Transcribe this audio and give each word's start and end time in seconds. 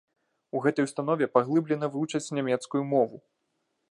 У 0.59 0.61
гэтай 0.63 0.85
установе 0.87 1.27
паглыблена 1.35 1.87
вучаць 1.97 2.33
нямецкую 2.39 2.83
мову. 2.95 3.21